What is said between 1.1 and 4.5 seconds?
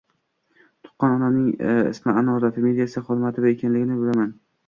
onamning ismi– Anora, familiyasi Xolmatova ekanligini bilaman.